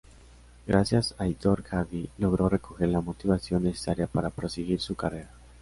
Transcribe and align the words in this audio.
Gracias 0.65 1.13
a 1.19 1.25
Aitor 1.25 1.61
Hardy 1.63 2.09
logró 2.17 2.49
recoger 2.49 2.89
la 2.89 3.01
motivación 3.01 3.65
necesaria 3.65 4.07
para 4.07 4.31
proseguir 4.31 4.81
su 4.81 4.95
carrera. 4.95 5.29